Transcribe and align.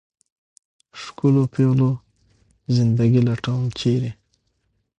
ښکلو 1.01 1.43
پېغلو 1.53 1.89
زنده 2.75 3.05
ګي 3.11 3.21
لټوم، 3.27 3.61
چېرې؟ 3.79 4.11